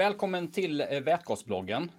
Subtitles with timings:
[0.00, 1.90] Välkommen till eh, Vätgasbloggen.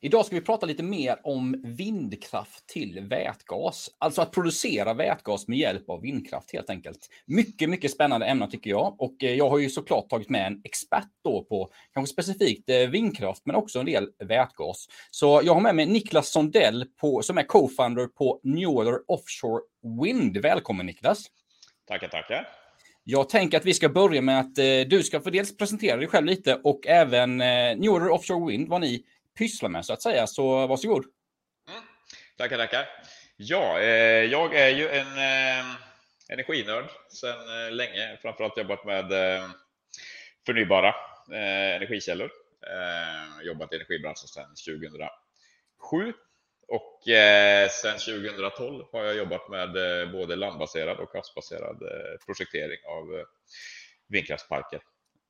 [0.00, 3.90] Idag ska vi prata lite mer om vindkraft till vätgas.
[3.98, 6.98] Alltså att producera vätgas med hjälp av vindkraft helt enkelt.
[7.26, 9.00] Mycket, mycket spännande ämne tycker jag.
[9.00, 12.76] Och eh, jag har ju såklart tagit med en expert då på kanske specifikt eh,
[12.76, 14.86] vindkraft, men också en del vätgas.
[15.10, 19.62] Så jag har med mig Niklas Sondell på, som är co-founder på Newler Offshore
[20.02, 20.36] Wind.
[20.36, 21.26] Välkommen Niklas!
[21.88, 22.65] Tackar, tackar!
[23.08, 26.08] Jag tänker att vi ska börja med att eh, du ska få dels presentera dig
[26.08, 29.04] själv lite och även eh, New Order Offshore Wind, vad ni
[29.38, 30.26] pysslar med så att säga.
[30.26, 31.04] Så varsågod.
[31.68, 31.82] Mm.
[32.38, 32.86] Tackar, tackar.
[33.36, 35.66] Ja, eh, jag är ju en eh,
[36.28, 38.18] energinörd sedan eh, länge.
[38.22, 39.44] Framförallt jobbat med eh,
[40.46, 40.88] förnybara
[41.32, 42.30] eh, energikällor.
[42.62, 44.54] Eh, jobbat i energibranschen sedan
[45.80, 46.12] 2007
[46.68, 52.78] och eh, sedan 2012 har jag jobbat med eh, både landbaserad och havsbaserad eh, projektering
[52.86, 53.24] av eh,
[54.08, 54.80] vindkraftsparker.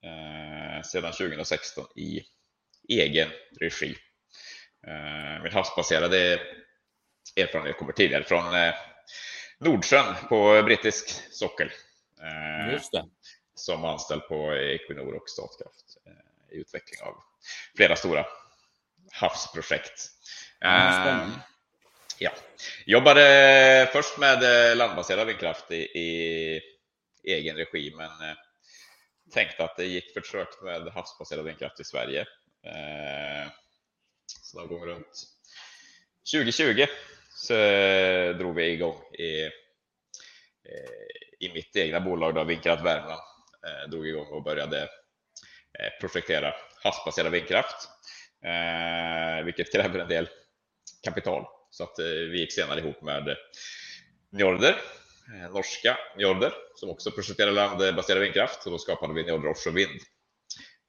[0.04, 2.22] Eh, sedan 2016 i
[2.88, 3.28] egen
[3.60, 3.96] regi.
[4.86, 6.40] Eh, min havsbaserade
[7.36, 8.74] erfarenhet kommer tidigare från eh,
[9.58, 11.70] Nordsjön på brittisk sockel.
[12.72, 13.04] Just det.
[13.54, 15.96] Som anställd på Equinor och Statkraft
[16.52, 17.14] i utveckling av
[17.76, 18.26] flera stora
[19.12, 20.10] havsprojekt.
[20.64, 21.28] Uh,
[22.18, 22.30] ja.
[22.86, 26.60] Jobbade först med eh, landbaserad vindkraft i, i
[27.24, 28.36] egen regi, men uh,
[29.32, 32.26] tänkte att det gick för trögt med havsbaserad vindkraft i Sverige.
[34.42, 35.22] Så någon gång runt
[36.32, 36.86] 2020
[37.34, 37.54] så
[38.38, 39.50] drog vi igång i,
[41.38, 43.20] i mitt egna bolag, då, Vindkraft Värmland,
[43.88, 44.88] drog igång och började
[46.00, 47.88] projektera havsbaserad vindkraft,
[49.44, 50.28] vilket kräver en del
[51.06, 51.46] kapital.
[51.70, 53.36] Så att eh, vi gick senare ihop med
[54.30, 54.76] Njorder,
[55.34, 58.66] eh, norska Njorder, som också projekterar landbaserad vindkraft.
[58.66, 60.00] Och då skapade vi Njorder Offshore Vind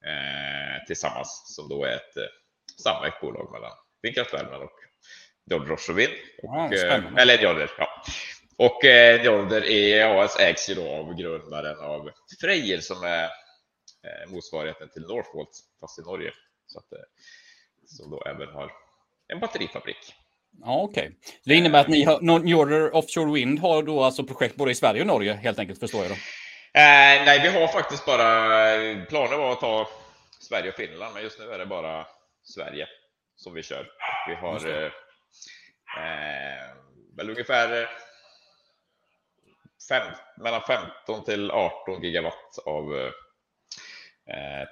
[0.04, 2.22] eh, tillsammans, som då är ett eh,
[2.82, 4.78] samverkt bolag mellan Vindkraft Värmland och
[5.50, 6.12] Njorder Offshore Vind.
[6.42, 8.02] Och, ja, eh, eller Njorder, ja.
[8.58, 13.24] Och eh, Njorder EAS ägs ju då av grundaren av Freyr som är
[14.04, 15.50] eh, motsvarigheten till Northvolt,
[15.80, 16.32] fast i Norge.
[16.66, 16.98] Så att, eh,
[17.86, 18.72] som då även har
[19.28, 20.14] en batterifabrik.
[20.64, 21.02] Ja, Okej.
[21.02, 21.16] Okay.
[21.44, 25.00] Det innebär att ni har, Northern Offshore Wind har då alltså projekt både i Sverige
[25.00, 26.14] och Norge helt enkelt, förstår jag då?
[26.14, 28.24] Eh, nej, vi har faktiskt bara...
[29.08, 29.88] Planen var att ta
[30.40, 32.06] Sverige och Finland, men just nu är det bara
[32.42, 32.86] Sverige
[33.36, 33.86] som vi kör.
[34.28, 34.84] Vi har eh,
[35.98, 36.74] eh,
[37.16, 37.88] väl ungefär eh,
[39.88, 40.60] fem, mellan
[41.06, 43.10] 15 till 18 gigawatt av Eh,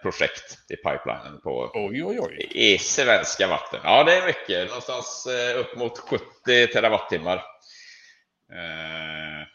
[0.03, 2.49] projekt i pipelinen på oj, oj, oj.
[2.51, 3.81] i svenska vatten.
[3.85, 4.69] Ja, det är mycket.
[4.69, 7.37] Någonstans eh, upp mot 70 terawattimmar
[8.53, 9.47] eh,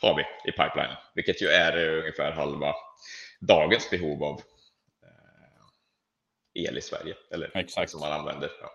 [0.00, 2.74] har vi i pipelinen, vilket ju är ungefär halva
[3.40, 4.40] dagens behov av
[5.02, 7.90] eh, el i Sverige, eller Exakt.
[7.90, 8.50] som man använder.
[8.60, 8.70] Ja.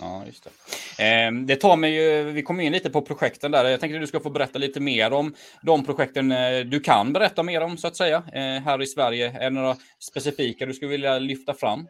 [0.00, 0.48] Ja, just
[0.96, 1.04] det.
[1.04, 3.64] Eh, det tar mig ju, vi kommer in lite på projekten där.
[3.64, 7.12] Jag tänkte att du ska få berätta lite mer om de projekten eh, du kan
[7.12, 9.30] berätta mer om så att säga eh, här i Sverige.
[9.30, 11.80] Är det några specifika du skulle vilja lyfta fram?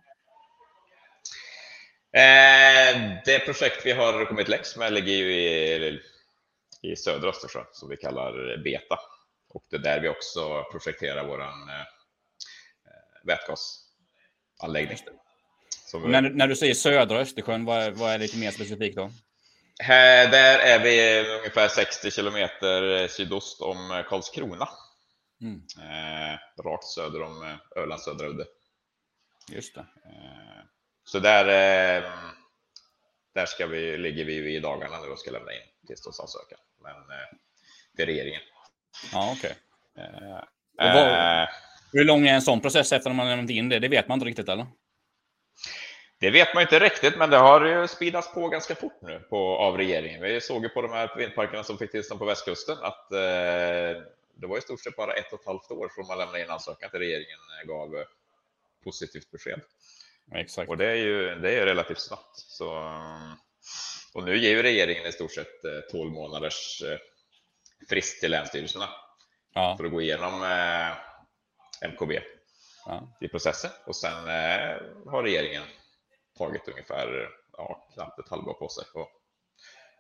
[2.17, 6.01] Eh, det projekt vi har kommit längst med ligger ju i,
[6.83, 8.99] i södra Östersjön som vi kallar Beta.
[9.49, 11.87] Och det är där vi också projekterar vår eh, eh,
[13.25, 14.99] vätgasanläggning.
[15.93, 16.11] Som...
[16.11, 19.11] När, när du säger södra Östersjön, vad vad är lite mer specifikt då?
[19.79, 24.69] Här, där är vi ungefär 60 kilometer sydost om Karlskrona.
[25.41, 25.63] Mm.
[25.79, 28.45] Eh, rakt söder om eh, Ölands södra udde.
[29.49, 29.81] Just det.
[29.81, 30.65] Eh,
[31.05, 32.11] så där, eh,
[33.35, 37.39] där ska vi, ligger vi i dagarna nu och ska lämna in tillståndsansökan men, eh,
[37.97, 38.43] till regeringen.
[39.13, 39.57] Ja, okej.
[39.95, 40.89] Okay.
[40.89, 41.49] Eh,
[41.93, 43.79] hur lång är en sån process efter att man lämnat in det?
[43.79, 44.67] Det vet man inte riktigt eller?
[46.23, 49.57] Det vet man inte riktigt, men det har ju speedats på ganska fort nu på,
[49.57, 50.23] av regeringen.
[50.23, 54.03] Vi såg ju på de här vindparkerna som fick tillstånd på västkusten att eh,
[54.35, 56.51] det var i stort sett bara ett och ett halvt år från man lämnade in
[56.51, 58.05] ansökan till regeringen gav eh,
[58.85, 59.61] positivt besked.
[60.35, 60.71] Exakt.
[60.71, 62.37] Och det är ju det är relativt snabbt.
[62.37, 62.93] Så,
[64.15, 66.99] och nu ger ju regeringen i stort sett 12 eh, månaders eh,
[67.89, 68.89] frist till länsstyrelserna
[69.55, 69.77] ja.
[69.77, 72.21] för att gå igenom eh, MKB
[72.87, 73.17] ja.
[73.21, 73.71] i processen.
[73.87, 74.77] Och sen eh,
[75.07, 75.63] har regeringen
[76.43, 79.09] tagit ungefär ja, knappt ett halvår på sig att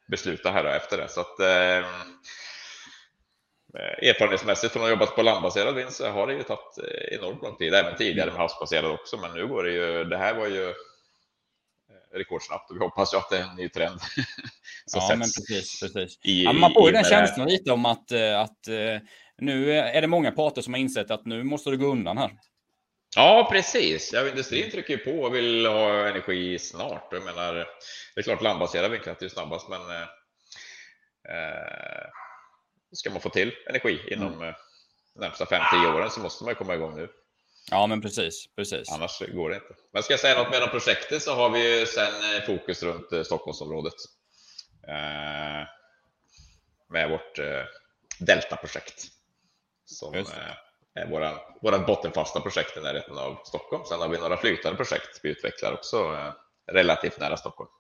[0.08, 1.08] besluta här efter det.
[1.08, 1.86] Så att, eh,
[4.08, 7.42] erfarenhetsmässigt från att ha jobbat på landbaserad vind så har det ju tagit eh, enormt
[7.42, 10.46] lång tid, även tidigare med havsbaserad också, men nu går det ju, det här var
[10.46, 10.74] ju eh,
[12.14, 14.00] rekordsnabbt och vi hoppas ju att det är en ny trend.
[14.94, 15.80] ja, men precis.
[15.80, 16.18] precis.
[16.24, 18.68] I, ja, man får ju den känslan lite om att, eh, att
[19.38, 22.30] nu är det många parter som har insett att nu måste det gå undan här.
[23.16, 24.12] Ja, precis.
[24.12, 27.08] Ja, industrin trycker på och vill ha energi snart.
[27.10, 30.02] Jag menar, det är klart landbaserad vindkraft är snabbast, men eh,
[31.36, 32.06] eh,
[32.92, 34.54] ska man få till energi inom mm.
[35.14, 37.08] närmsta 5-10 åren så måste man komma igång nu.
[37.70, 38.46] Ja, men precis.
[38.56, 38.92] precis.
[38.92, 39.74] Annars går det inte.
[39.92, 42.82] Men ska jag säga något mer om projektet så har vi ju sen eh, fokus
[42.82, 43.94] runt eh, Stockholmsområdet.
[44.88, 45.68] Eh,
[46.88, 47.64] med vårt eh,
[48.18, 49.06] Delta-projekt.
[49.84, 50.24] Som eh,
[51.10, 53.84] våra, våra bottenfasta projekt i närheten av Stockholm.
[53.84, 56.32] Sen har vi några flytande projekt vi utvecklar också eh,
[56.72, 57.70] relativt nära Stockholm.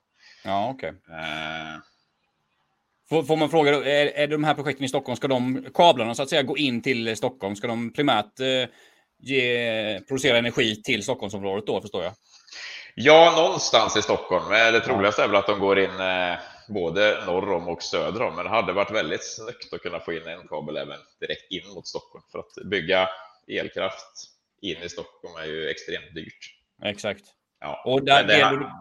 [0.44, 0.90] Ja, okej.
[0.90, 1.16] Okay.
[1.18, 1.78] Eh,
[3.08, 6.22] Får, får man fråga, är, är de här projekten i Stockholm, ska de kablarna så
[6.22, 7.56] att säga gå in till Stockholm?
[7.56, 8.68] Ska de primärt eh,
[9.18, 12.12] ge, producera energi till Stockholmsområdet då, förstår jag?
[12.94, 14.50] Ja, någonstans i Stockholm.
[14.50, 16.34] Det troligaste är väl att de går in eh,
[16.72, 18.36] både norr om och söder om.
[18.36, 21.74] Men det hade varit väldigt snyggt att kunna få in en kabel även direkt in
[21.74, 22.24] mot Stockholm.
[22.32, 23.08] För att bygga
[23.48, 24.28] elkraft
[24.60, 26.56] in i Stockholm är ju extremt dyrt.
[26.84, 27.24] Exakt.
[27.60, 28.72] Ja, och där, det, det,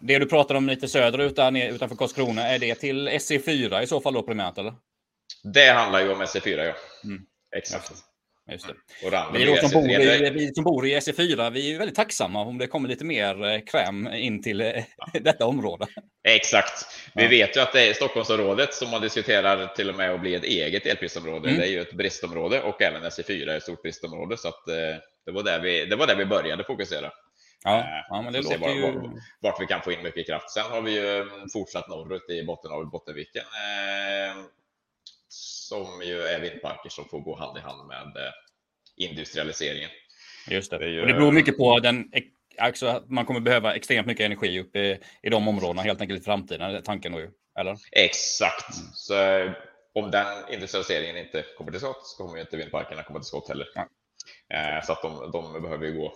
[0.00, 4.00] det du pratar om lite söderut, där, utanför Karlskrona, är det till SE4 i så
[4.00, 4.58] fall då primärt?
[4.58, 4.74] Eller?
[5.44, 6.74] Det handlar ju om SE4, ja.
[7.04, 7.22] Mm.
[7.56, 7.92] Exakt.
[8.50, 9.06] Just det.
[9.08, 9.32] Mm.
[9.32, 12.66] Vi, som bor i, vi som bor i SE4, vi är väldigt tacksamma om det
[12.66, 15.06] kommer lite mer eh, kräm in till eh, ja.
[15.20, 15.86] detta område.
[16.28, 16.86] Exakt.
[17.14, 17.28] Vi ja.
[17.28, 20.44] vet ju att det är Stockholmsområdet som man diskuterar till och med att bli ett
[20.44, 21.48] eget elprisområde.
[21.48, 21.60] Mm.
[21.60, 24.36] Det är ju ett bristområde och även SE4 är ett stort bristområde.
[24.36, 24.74] Så att, eh,
[25.26, 27.10] det, var där vi, det var där vi började fokusera.
[27.64, 29.00] Ja, ja men det låter var, ju...
[29.40, 30.50] Vart vi kan få in mycket kraft.
[30.50, 33.44] Sen har vi ju fortsatt norrut i botten av Bottenviken.
[35.68, 38.32] Som ju är vindparker som får gå hand i hand med eh,
[38.96, 39.90] industrialiseringen.
[40.50, 40.78] Just det.
[40.78, 41.00] det, ju...
[41.00, 42.10] och det beror mycket på den
[42.58, 46.24] Alltså, man kommer behöva extremt mycket energi uppe i, i de områdena helt enkelt i
[46.24, 47.18] framtiden, tanken då
[47.60, 47.76] eller?
[47.92, 48.74] Exakt.
[48.94, 49.52] Så eh,
[49.94, 53.48] om den industrialiseringen inte kommer till skott så kommer ju inte vindparkerna komma till skott
[53.48, 53.68] heller.
[53.74, 53.88] Ja.
[54.56, 56.14] Eh, så att de, de behöver ju gå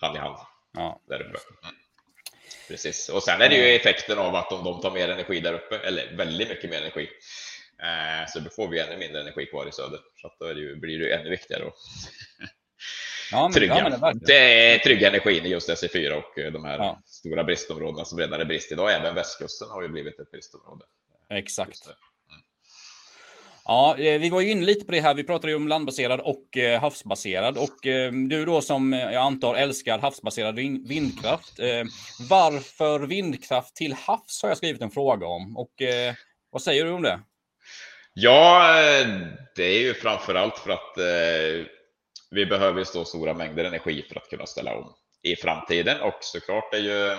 [0.00, 0.36] hand i hand
[0.72, 1.00] ja.
[1.08, 1.38] där uppe.
[1.62, 1.74] Mm.
[2.68, 3.08] Precis.
[3.08, 5.78] Och sen är det ju effekten av att om de tar mer energi där uppe,
[5.78, 7.08] eller väldigt mycket mer energi,
[7.82, 10.00] eh, så då får vi ännu mindre energi kvar i söder.
[10.16, 11.74] Så att då det ju, blir det ju ännu viktigare att
[13.32, 13.98] ja, trygga.
[14.00, 17.02] Ja, det, trygga energin i just SE4 och eh, de här ja.
[17.06, 18.92] stora bristområdena som redan är brist idag.
[18.92, 20.84] Även västkusten har ju blivit ett bristområde.
[21.30, 21.88] Exakt.
[23.64, 25.14] Ja, eh, vi var ju inne lite på det här.
[25.14, 27.58] Vi pratade ju om landbaserad och havsbaserad.
[27.58, 27.78] Och
[28.28, 30.54] du då som jag antar älskar havsbaserad
[30.88, 31.58] vindkraft.
[32.30, 35.56] Varför vindkraft till havs har jag skrivit en fråga om.
[35.56, 35.72] Och
[36.50, 37.20] vad säger du om det?
[38.14, 39.08] Ja, eh,
[39.56, 41.66] det är ju framför allt för att eh,
[42.30, 46.00] vi behöver så stora mängder energi för att kunna ställa om i framtiden.
[46.00, 47.16] Och såklart är ju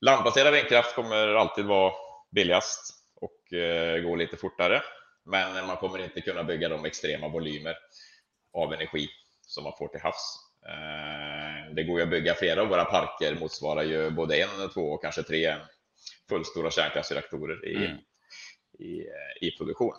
[0.00, 1.92] landbaserad vindkraft kommer alltid vara
[2.34, 4.82] billigast och eh, gå lite fortare.
[5.24, 7.76] Men man kommer inte kunna bygga de extrema volymer
[8.52, 9.08] av energi
[9.46, 10.36] som man får till havs.
[10.66, 14.92] Eh, det går ju att bygga flera av våra parker motsvarar ju både en, två
[14.92, 15.56] och kanske tre
[16.28, 17.98] fullstora kärnkraftsreaktorer i, mm
[18.80, 19.06] i,
[19.40, 19.94] i produktion.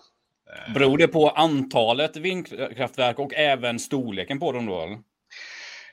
[0.49, 4.99] Eh, Beror det på antalet vindkraftverk och även storleken på dem då?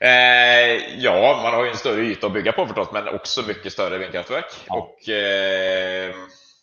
[0.00, 3.72] Eh, ja, man har ju en större yta att bygga på förstås, men också mycket
[3.72, 4.76] större vindkraftverk ja.
[4.76, 6.14] och eh,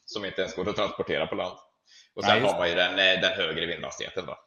[0.05, 1.57] som inte ens går att transportera på land.
[2.15, 4.37] Och sen ja, har man ju den, eh, den högre vindhastigheten då.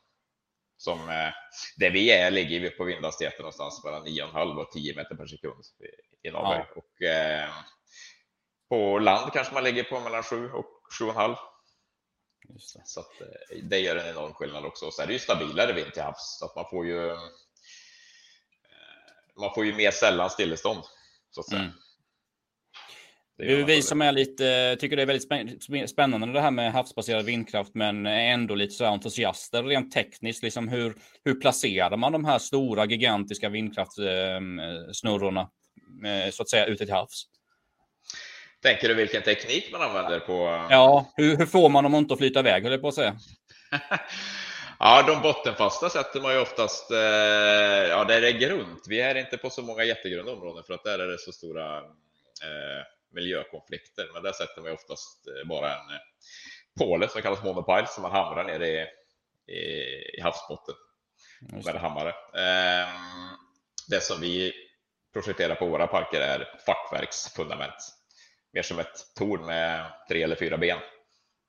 [0.76, 1.32] Som, eh,
[1.76, 5.64] där vi är ligger vi på vindhastigheten någonstans mellan 9,5 och 10 meter per sekund
[6.22, 6.64] i Norrberg.
[6.74, 6.82] Ja.
[6.82, 7.48] Och, eh,
[8.68, 10.66] på land kanske man ligger på mellan 7 och
[11.00, 11.36] 7,5.
[12.84, 14.86] Så att, eh, det gör en enorm skillnad också.
[14.86, 17.16] Och så är det ju stabilare vind till havs, så att man får ju
[19.40, 20.82] man får ju mer sällan stillestånd.
[21.30, 21.60] Så att säga.
[21.60, 21.72] Mm.
[23.36, 27.24] Det är vi som är lite, tycker det är väldigt spännande det här med havsbaserad
[27.24, 30.42] vindkraft, men är ändå lite så entusiaster rent tekniskt.
[30.42, 35.40] Liksom hur, hur placerar man de här stora gigantiska vindkraftsnurrorna
[36.06, 37.24] eh, så att säga ute till havs?
[38.62, 40.66] Tänker du vilken teknik man använder på?
[40.70, 43.16] Ja, hur, hur får man dem inte att flyta iväg, höll jag på att säga.
[44.78, 46.98] ja, de bottenfasta sätter man ju oftast, eh,
[47.88, 48.84] ja, där är grunt.
[48.88, 51.78] Vi är inte på så många jättegrunda områden för att där är det så stora
[51.78, 52.84] eh,
[53.14, 54.10] miljökonflikter.
[54.14, 56.00] Men där sätter man oftast eh, bara en eh,
[56.78, 58.86] påle som kallas monopile som man hamrar ner i,
[59.52, 59.62] i,
[60.18, 60.74] i havsbotten
[61.64, 62.14] med hammare.
[62.34, 63.36] Ehm,
[63.88, 64.52] det som vi
[65.12, 67.97] projekterar på våra parker är fackverksfundament.
[68.52, 70.78] Mer som ett torn med tre eller fyra ben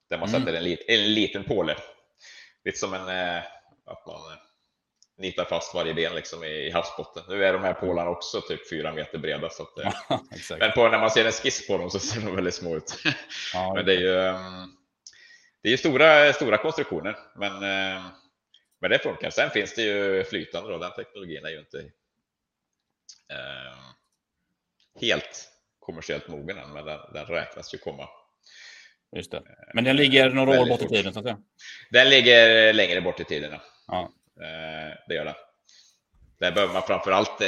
[0.10, 0.42] där man mm.
[0.42, 1.78] sätter en, lit, en liten påle.
[2.66, 3.44] Lite som en, eh,
[3.86, 4.22] att man
[5.18, 7.24] nitar fast varje ben liksom i havsbotten.
[7.28, 9.50] Nu är de här pålarna också typ fyra meter breda.
[9.50, 9.78] Så att,
[10.60, 12.96] men på, när man ser en skiss på dem så ser de väldigt små ut.
[13.54, 14.76] Ja, men det är ju ehm,
[15.62, 17.18] det är stora, stora konstruktioner.
[17.36, 18.04] Men, ehm,
[18.82, 19.30] men det funkar.
[19.30, 20.72] Sen finns det ju flytande.
[20.72, 20.78] Då.
[20.78, 21.92] Den teknologin är ju inte
[25.02, 25.50] helt
[25.90, 28.10] kommersiellt mogen än, men den, den räknas ju komma.
[29.16, 29.44] Just det.
[29.74, 31.14] Men den ligger några år bort i tiden?
[31.14, 31.40] Så att säga.
[31.92, 33.62] Den ligger längre bort i tiden, ja.
[33.88, 34.12] ja.
[35.08, 35.34] Det gör den.
[36.40, 37.42] Där behöver man framför allt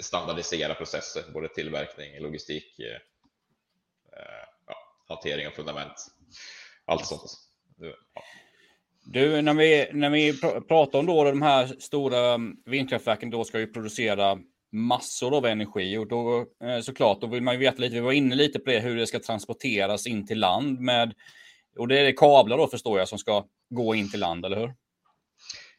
[0.00, 2.74] standardisera processer, både tillverkning, logistik,
[4.66, 4.74] ja,
[5.08, 6.06] hantering av fundament,
[6.84, 7.30] allt sånt.
[7.80, 8.22] Ja.
[9.04, 13.72] Du, när vi, när vi pratar om då de här stora vindkraftverken då ska ju
[13.72, 14.38] producera
[14.72, 18.12] massor av energi och då eh, såklart, då vill man ju veta lite, vi var
[18.12, 21.14] inne lite på det, hur det ska transporteras in till land med,
[21.78, 24.74] och det är kablar då förstår jag som ska gå in till land, eller hur?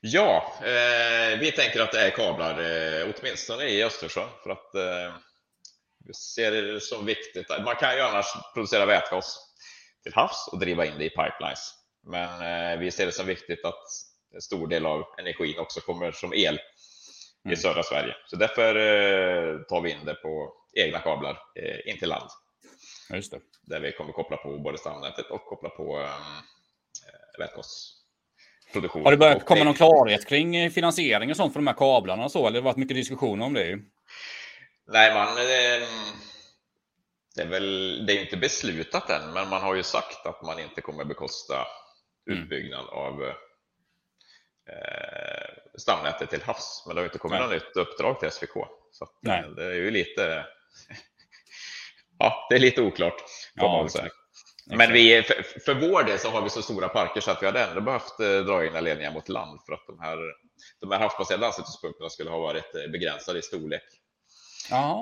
[0.01, 5.13] Ja, eh, vi tänker att det är kablar, eh, åtminstone i Östersjön, för att eh,
[6.05, 7.49] vi ser det som viktigt.
[7.49, 9.37] Man kan ju annars producera vätgas
[10.03, 11.73] till havs och driva in det i pipelines.
[12.07, 13.83] Men eh, vi ser det som viktigt att
[14.33, 16.59] en stor del av energin också kommer som el
[17.49, 18.15] i södra Sverige.
[18.25, 22.29] Så därför eh, tar vi in det på egna kablar eh, in till land.
[23.13, 23.39] Just det.
[23.61, 26.09] Där vi kommer koppla på både stamnätet och koppla på eh,
[27.39, 29.03] vätgasproduktion.
[29.03, 32.31] Har det börjat komma någon klarhet kring finansiering och sånt för de här kablarna och
[32.31, 32.39] så?
[32.39, 33.79] Eller har det varit mycket diskussioner om det?
[34.87, 35.35] Nej, man,
[37.35, 40.59] det är väl det är inte beslutat än, men man har ju sagt att man
[40.59, 41.67] inte kommer bekosta
[42.29, 42.43] mm.
[42.43, 42.93] utbyggnad mm.
[42.93, 43.33] av
[45.77, 46.83] stamnätet till havs.
[46.85, 48.53] Men det har inte kommit något nytt uppdrag till SVK.
[48.91, 49.11] Så att,
[49.55, 50.45] det är ju lite,
[52.19, 53.23] ja, det är lite oklart.
[53.55, 53.87] Ja,
[54.65, 57.45] Men vi, för, för vår del så har vi så stora parker så att vi
[57.45, 60.17] hade ändå behövt eh, dra in ledningar mot land för att de här,
[60.81, 63.83] de här havsbaserade anslutningspunkterna skulle ha varit eh, begränsade i storlek.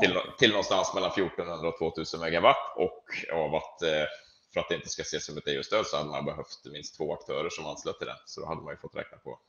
[0.02, 4.06] Till, till någonstans mellan 1400 och 2000 megawatt och av att eh,
[4.54, 7.14] för att det inte ska ses som ett EU-stöd så hade man behövt minst två
[7.14, 8.18] aktörer som anslöt till den.
[8.26, 9.40] Så då hade man ju fått räkna på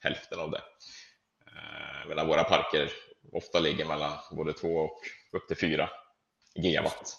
[0.00, 0.62] hälften av det.
[1.46, 2.90] Eh, medan våra parker
[3.32, 5.00] ofta ligger mellan både två och
[5.32, 5.90] upp till fyra
[6.54, 7.16] gigawatt.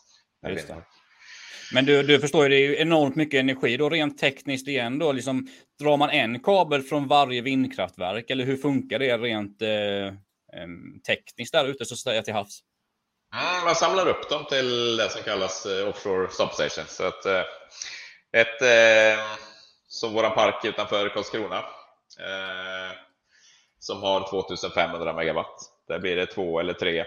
[1.74, 5.12] Men du, du förstår, det är ju enormt mycket energi då rent tekniskt igen då.
[5.12, 5.48] Liksom,
[5.80, 10.14] drar man en kabel från varje vindkraftverk eller hur funkar det rent eh,
[11.08, 12.60] tekniskt där ute så att säga till havs?
[13.36, 16.86] Mm, man samlar upp dem till det som kallas eh, offshore substation.
[16.88, 17.44] Så att, eh,
[18.34, 19.24] ett, eh,
[19.88, 21.64] som vår park utanför Karlskrona
[23.80, 25.60] som har 2500 megawatt.
[25.88, 27.06] Där blir det två eller tre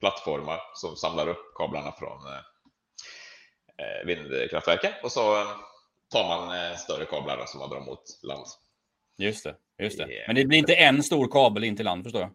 [0.00, 2.18] plattformar som samlar upp kablarna från
[4.06, 5.46] vindkraftverken och så
[6.12, 8.46] tar man större kablar som man drar mot land.
[9.18, 9.56] Just det.
[9.78, 10.24] Just det.
[10.26, 12.30] Men det blir inte en stor kabel in till land förstår jag?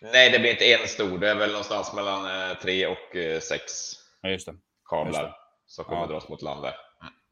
[0.00, 1.18] Nej, det blir inte en stor.
[1.18, 3.62] Det är väl någonstans mellan eh, tre och eh, sex
[4.22, 4.54] ja, just det.
[4.88, 5.34] kablar just det.
[5.66, 6.06] som kommer ja.
[6.06, 6.74] dras mot land där.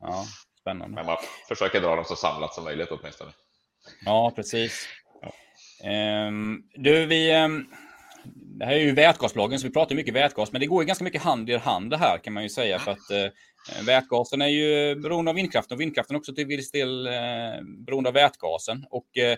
[0.00, 0.24] Ja,
[0.60, 0.94] spännande.
[0.94, 1.16] Men man
[1.48, 3.32] försöker dra dem så samlat som möjligt åtminstone.
[4.04, 4.88] Ja, precis.
[5.82, 6.26] Ja.
[6.26, 7.36] Um, du, vi...
[7.36, 7.66] Um,
[8.34, 11.04] det här är ju vätgasbloggen, så vi pratar mycket vätgas, men det går ju ganska
[11.04, 12.78] mycket hand i hand det här kan man ju säga.
[12.78, 13.26] För att eh,
[13.86, 17.12] Vätgasen är ju beroende av vindkraften och vindkraften också till viss del eh,
[17.86, 18.86] beroende av vätgasen.
[18.90, 19.36] Och, eh,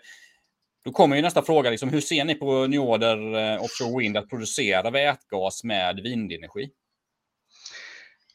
[0.85, 4.17] då kommer ju nästa fråga, liksom, hur ser ni på New Order eh, Offshore Wind
[4.17, 6.71] att producera vätgas med vindenergi?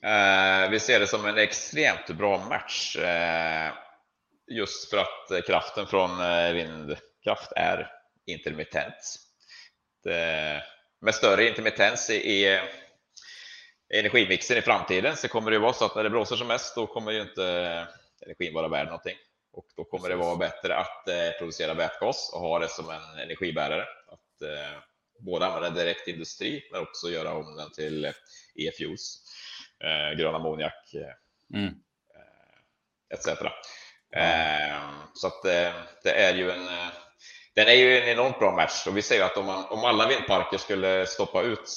[0.04, 2.96] Eh, vi ser det som en extremt bra match.
[2.96, 3.74] Eh,
[4.52, 7.92] Eh, just för att eh, kraften från eh, vindkraft är
[8.26, 9.20] intermittent.
[10.04, 10.64] Det,
[11.02, 12.62] med större intermittens i, i
[13.94, 16.88] energimixen i framtiden så kommer det vara så att när det blåser som mest då
[16.88, 17.88] kommer ju inte
[18.26, 19.18] energin vara värd någonting.
[19.52, 23.20] Och då kommer det vara bättre att eh, producera vätgas och ha det som en
[23.20, 23.82] energibärare.
[24.08, 24.80] Att eh,
[25.20, 28.06] både använda direkt industri men också göra om den till
[28.56, 29.22] e-fuels,
[29.84, 31.74] eh, grön ammoniak eh, mm.
[32.16, 33.28] Eh, etc.
[34.12, 34.92] Mm.
[35.14, 36.68] så att eh, det är ju en
[37.56, 40.08] den är ju en enormt bra match och vi ser att om, man, om alla
[40.08, 41.72] vindparker skulle stoppa ut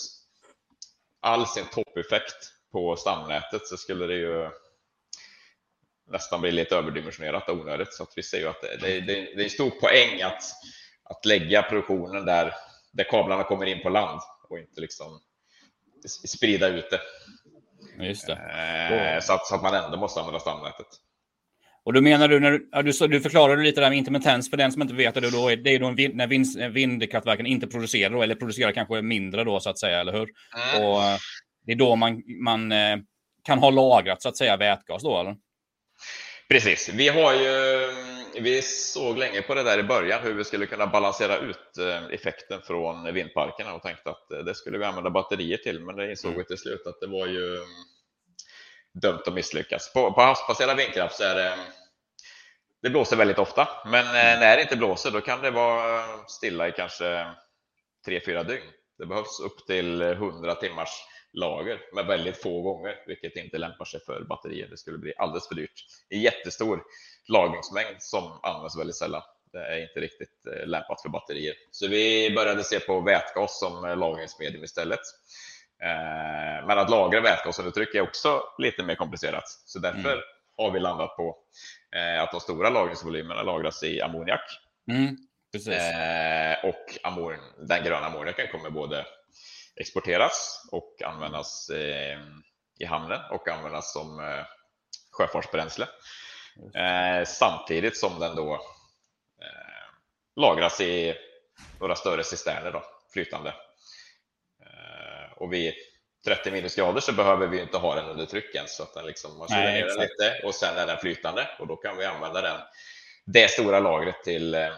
[1.21, 4.51] all sin toppeffekt på stamnätet så skulle det ju
[6.11, 7.95] nästan bli lite överdimensionerat och onödigt.
[7.95, 10.43] Så att vi ser ju att det, det, det, det är en stor poäng att,
[11.05, 12.55] att lägga produktionen där,
[12.93, 15.21] där kablarna kommer in på land och inte liksom
[16.27, 17.01] sprida ut det.
[18.05, 18.33] Just det.
[18.33, 20.87] Eh, så, att, så att man ändå måste använda stamnätet.
[21.89, 24.57] Och då menar du, när du, ja, du, du förklarade lite där med intermittens för
[24.57, 27.67] den som inte vet det, då är, det är då vind, när vind, vindkraftverken inte
[27.67, 30.29] producerar då, eller producerar kanske mindre då så att säga, eller hur?
[30.57, 30.85] Mm.
[30.85, 31.19] Och eh,
[31.67, 32.97] det är då man, man eh,
[33.45, 35.37] kan ha lagrat så att säga vätgas då, eller?
[36.49, 36.89] Precis.
[36.95, 37.89] Vi har ju,
[38.41, 42.15] vi såg länge på det där i början, hur vi skulle kunna balansera ut eh,
[42.15, 46.33] effekten från vindparkerna och tänkte att det skulle vi använda batterier till, men det insåg
[46.33, 46.39] mm.
[46.39, 47.59] vi till slut att det var ju
[48.95, 49.93] dömt att misslyckas.
[49.93, 51.59] På, på havsbaserad vindkraft så är det
[52.83, 54.41] det blåser väldigt ofta, men eh, mm.
[54.41, 57.27] när det inte blåser då kan det vara stilla i kanske
[58.05, 58.67] tre fyra dygn.
[58.99, 60.89] Det behövs upp till 100 timmars
[61.33, 64.69] lager med väldigt få gånger, vilket inte lämpar sig för batterier.
[64.71, 65.85] Det skulle bli alldeles för dyrt.
[66.09, 66.83] En jättestor
[67.29, 69.23] lagringsmängd som används väldigt sällan.
[69.53, 71.55] Det är inte riktigt eh, lämpat för batterier.
[71.71, 75.01] Så vi började se på vätgas som eh, lagringsmedium istället.
[75.83, 79.45] Eh, men att lagra vätgasundertryck är också lite mer komplicerat.
[79.47, 80.25] Så därför mm.
[80.57, 81.37] har vi landat på
[82.21, 84.41] att de stora lagringsvolymerna lagras i ammoniak.
[84.91, 85.17] Mm,
[86.63, 89.07] och ammon den gröna ammoniaken kommer både
[89.77, 91.71] exporteras och användas
[92.79, 94.43] i hamnen och användas som
[95.11, 95.87] sjöfartsbränsle.
[97.27, 98.61] Samtidigt som den då
[100.37, 101.15] lagras i
[101.81, 102.83] några större cisterner då,
[103.13, 103.55] flytande.
[105.39, 105.75] Eh, och vid
[106.25, 109.39] 30 minusgrader så behöver vi inte ha den under tryck ens, så att den liksom,
[109.39, 112.41] man kyler ner den lite och sen är den flytande och då kan vi använda
[112.41, 112.61] den,
[113.27, 114.69] det stora lagret till eh,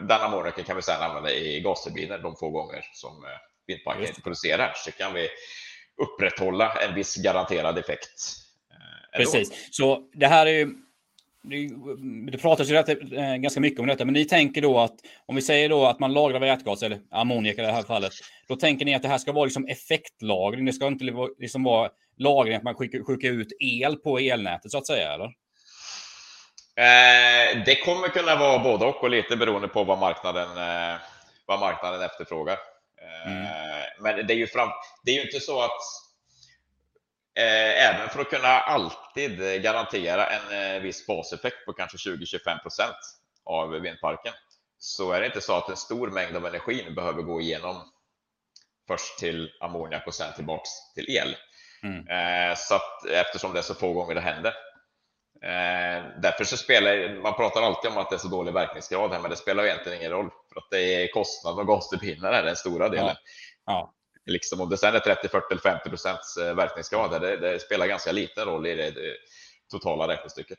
[0.00, 3.30] den ammoniaken kan vi sedan använda i gasturbiner de få gånger som eh,
[3.66, 5.28] vindparken inte producerar, så kan vi
[6.02, 8.10] upprätthålla en viss garanterad effekt.
[9.16, 10.83] Precis, så det här är ju
[12.32, 14.94] det pratas ju rätt, eh, ganska mycket om detta, men ni tänker då att
[15.26, 18.12] om vi säger då att man lagrar vätgas eller ammoniak i det här fallet,
[18.48, 20.64] då tänker ni att det här ska vara liksom effektlagring.
[20.64, 21.04] Det ska inte
[21.38, 25.24] liksom vara lagring att man skickar, skickar ut el på elnätet så att säga, eller?
[26.76, 31.00] Eh, det kommer kunna vara både och och lite beroende på vad marknaden, eh,
[31.46, 32.58] vad marknaden efterfrågar.
[33.02, 33.46] Eh, mm.
[34.00, 34.68] Men det är ju fram,
[35.04, 35.80] det är ju inte så att
[37.36, 42.96] även för att kunna alltid garantera en eh, viss baseffekt på kanske 20-25 procent
[43.44, 44.32] av vindparken
[44.78, 47.92] så är det inte så att en stor mängd av energin behöver gå igenom
[48.88, 51.36] först till ammoniak och sen tillbaks till el.
[51.82, 52.08] Mm.
[52.08, 54.54] Eh, så att, eftersom det är så få gånger det händer.
[56.22, 59.30] Därför så spelar man pratar alltid om att det är så dålig verkningsgrad här, men
[59.30, 62.88] det spelar egentligen ingen roll för att det är kostnaden och gasturbiner är den stora
[62.88, 63.06] delen.
[63.06, 63.16] Ja.
[63.66, 63.94] Ja.
[64.26, 67.86] Liksom, om det sen är 30, 40 eller 50 procents eh, verkningsgrad, det, det, spelar
[67.86, 69.16] ganska liten roll i det, det
[69.70, 70.58] totala räknestycket.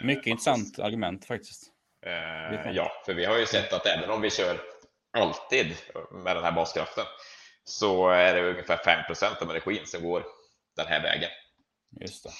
[0.00, 1.62] Eh, Mycket intressant argument faktiskt.
[2.06, 4.60] Eh, ja, för vi har ju sett att även om vi kör
[5.18, 5.76] alltid
[6.10, 7.04] med den här baskraften
[7.64, 10.24] så är det ungefär 5 procent av energin som går
[10.76, 11.30] den här vägen.
[12.00, 12.30] Just det.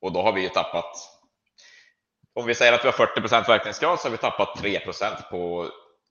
[0.00, 0.96] Och då har vi ju tappat.
[2.34, 5.28] Om vi säger att vi har 40 procent verkningsgrad så har vi tappat 3 procent
[5.30, 5.70] på,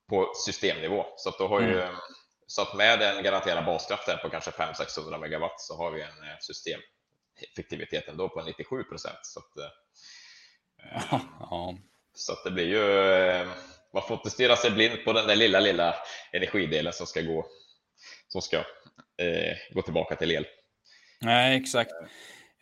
[0.10, 1.06] på systemnivå.
[1.18, 1.72] Så då har mm.
[1.72, 1.88] ju
[2.48, 6.38] så att med en garanterad baskraft på kanske 500-600 megawatt så har vi en eh,
[6.40, 9.20] systemeffektivitet ändå på 97 procent.
[9.22, 9.72] Så, att, eh,
[11.40, 11.78] ja.
[12.14, 13.48] så att det blir ju, eh,
[13.94, 15.96] man får inte stirra sig blind på den där lilla, lilla
[16.32, 17.46] energidelen som ska gå,
[18.28, 18.58] som ska
[19.18, 20.46] eh, gå tillbaka till el.
[21.22, 21.92] Nej, exakt.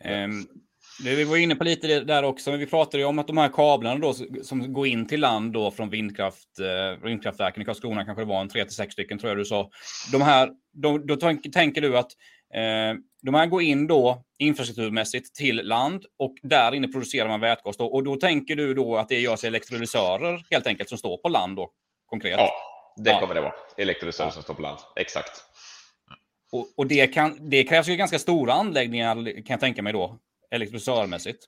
[0.04, 0.63] Um,
[1.02, 3.48] vi var inne på lite där också, men vi pratade ju om att de här
[3.48, 8.22] kablarna då som går in till land då från vindkraft, eh, vindkraftverken i Karlskrona kanske
[8.22, 9.70] det var en 3 till 6 stycken tror jag du sa.
[10.12, 11.16] De här, då, då
[11.52, 12.10] tänker du att
[12.54, 17.76] eh, de här går in då infrastrukturmässigt till land och där inne producerar man vätgas
[17.76, 17.86] då.
[17.86, 21.56] Och då tänker du då att det görs elektrolysörer helt enkelt som står på land
[21.56, 21.70] då
[22.06, 22.38] konkret?
[22.38, 22.50] Ja,
[22.96, 23.54] det kommer det vara.
[23.76, 24.32] Elektrolysörer ja.
[24.32, 25.44] som står på land, exakt.
[26.52, 30.18] Och, och det, kan, det krävs ju ganska stora anläggningar kan jag tänka mig då
[30.54, 31.44] elektrolysörmässigt?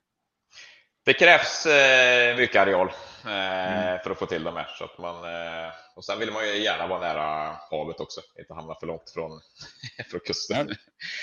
[1.05, 2.87] Det krävs eh, mycket areal
[3.25, 3.99] eh, mm.
[4.03, 4.67] för att få till de här.
[4.77, 8.53] Så att man, eh, och sen vill man ju gärna vara nära havet också, inte
[8.53, 9.41] hamna för långt från,
[10.11, 10.67] från kusten.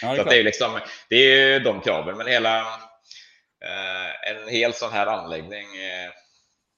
[0.03, 0.17] Ja.
[0.17, 2.61] Ja, det, är så det, är liksom, det är ju de kraven, men hela
[3.65, 6.11] eh, en hel sån här anläggning eh,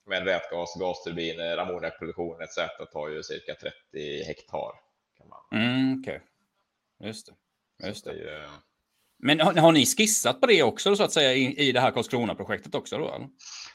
[0.06, 2.56] med vätgas, gasturbiner, ammoniakproduktion etc.
[2.92, 4.72] tar ju cirka 30 hektar.
[5.18, 5.62] Kan man.
[5.62, 6.20] Mm, okay.
[7.00, 7.86] Just det.
[7.86, 8.48] Just det.
[9.18, 11.90] Men har, har, ni skissat på det också så att säga i, i det här
[11.90, 12.98] Karlskrona-projektet också?
[12.98, 13.28] Då, eller?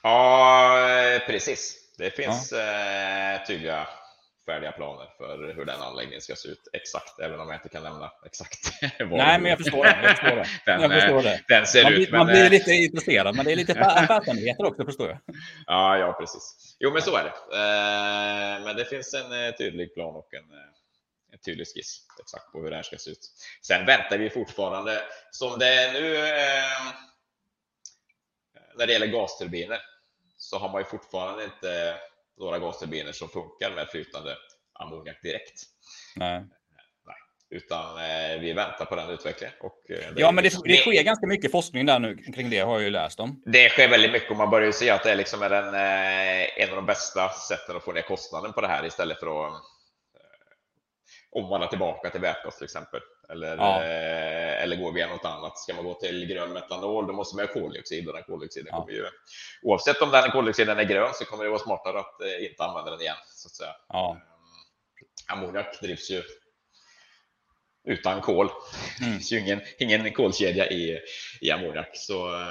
[0.04, 1.78] Ja, eh, precis.
[1.98, 3.36] Det finns ja.
[3.36, 3.88] eh, tydliga
[4.46, 7.84] färdiga planer för hur den anläggningen ska se ut exakt, även om jag inte kan
[7.84, 8.60] nämna exakt.
[9.00, 10.00] Nej, men jag förstår det.
[10.04, 10.46] Jag förstår det.
[10.66, 11.42] den, jag förstår det.
[11.48, 14.86] Den ser man, ut, man blir eh, lite intresserad, men det är lite affärshemligheter också,
[14.86, 15.20] förstår jag.
[15.66, 16.76] Ja, ja, precis.
[16.80, 17.34] Jo, men så är det.
[18.66, 20.46] Men det finns en tydlig plan och en
[21.32, 23.32] en tydlig skiss exakt på hur det här ska se ut.
[23.62, 26.94] Sen väntar vi fortfarande, som det är nu eh,
[28.78, 29.80] när det gäller gasturbiner,
[30.38, 32.00] så har man ju fortfarande inte
[32.38, 34.38] några gasturbiner som funkar med flytande
[34.74, 35.62] ammoniak direkt.
[36.16, 36.44] Nej.
[37.54, 39.56] Utan eh, vi väntar på den utvecklingen.
[39.60, 42.74] Och, eh, ja, men det, det sker ganska mycket forskning där nu kring det har
[42.74, 43.42] jag ju läst om.
[43.46, 46.64] Det sker väldigt mycket och man börjar ju se att det liksom är en, eh,
[46.64, 49.62] en av de bästa sätten att få ner kostnaden på det här istället för att
[51.32, 53.00] omvandla tillbaka till vätgas till exempel.
[53.30, 53.84] Eller, ja.
[53.84, 55.58] eh, eller går via något annat.
[55.58, 58.80] Ska man gå till grön metanol, då måste man ha koldioxid och den koldioxiden ja.
[58.80, 59.06] kommer ju,
[59.62, 62.92] oavsett om den koldioxiden är grön så kommer det vara smartare att eh, inte använda
[62.92, 63.16] den igen.
[63.26, 63.76] Så att säga.
[63.88, 64.18] Ja.
[65.28, 66.24] ammoniak drivs ju
[67.84, 68.46] utan kol.
[68.46, 69.12] Mm.
[69.12, 71.00] Det finns ju ingen, ingen kolkedja i,
[71.42, 71.90] i ammoniak.
[71.94, 72.46] Så,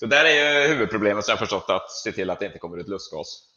[0.00, 2.78] så där är ju huvudproblemet, som jag förstått, att se till att det inte kommer
[2.78, 3.54] ut lustgas.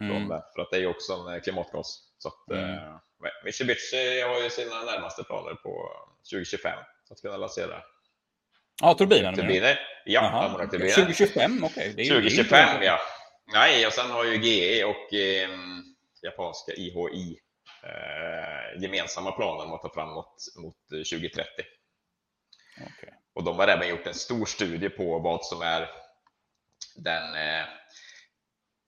[0.00, 0.28] Mm.
[0.28, 2.02] För att det är ju också en klimatgas.
[2.18, 2.98] Så att, mm.
[3.24, 5.90] Eh, Mitsubishi har ju sina närmaste planer på
[6.30, 6.78] 2025
[7.10, 7.82] att kunna lansera
[8.80, 9.34] Ja, turbinen?
[9.34, 9.78] Turbiner.
[10.04, 10.94] Ja, turbiner.
[10.94, 11.90] 2025, okej.
[11.90, 12.08] Okay.
[12.08, 12.98] 2025, ja.
[13.52, 15.48] Nej, och sen har ju GE och eh,
[16.22, 17.38] japanska IHI
[17.82, 21.42] eh, gemensamma planer om att ta fram något mot 2030.
[22.76, 23.10] Okay.
[23.34, 25.88] Och de har även gjort en stor studie på vad som är
[26.96, 27.64] den, eh,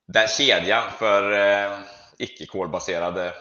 [0.07, 1.79] den kedjan för eh,
[2.19, 3.35] icke-kolbaserade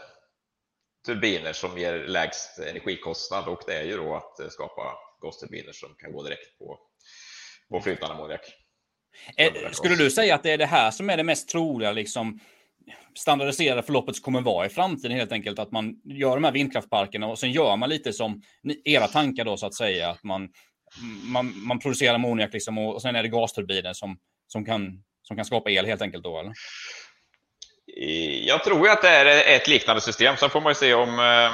[1.06, 4.82] turbiner som ger lägst energikostnad och det är ju då att skapa
[5.22, 6.80] gasturbiner som kan gå direkt på,
[7.70, 8.42] på flytande ammoniak.
[9.38, 12.39] Eh, skulle du säga att det är det här som är det mest troliga liksom,
[13.18, 15.60] standardiserade förloppet som kommer vara i framtiden helt enkelt?
[15.60, 18.42] Att man gör de här vindkraftparkerna och sen gör man lite som
[18.86, 20.10] era tankar då så att säga.
[20.10, 20.50] Att man,
[21.24, 25.36] man, man producerar ammoniak liksom och, och sen är det gasturbiner som, som, kan, som
[25.36, 26.54] kan skapa el helt enkelt då eller?
[28.45, 30.38] Jag tror att det är ett liknande system.
[30.38, 31.51] Sen får man ju se om eh,